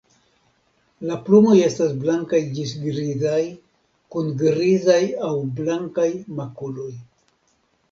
[1.09, 3.37] La plumoj estas blankaj ĝis grizaj
[4.17, 4.99] kun grizaj
[5.31, 6.11] aŭ blankaj
[6.43, 6.91] makuloj.